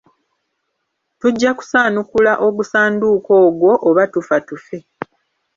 [1.19, 4.77] Tujja kusaanukula ogusanduuko ogwo oba tufa tufe.